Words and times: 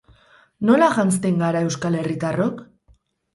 Nola 0.69 0.87
janzten 0.95 1.37
gara 1.41 1.61
euskal 1.67 1.99
herritarrok? 2.01 2.65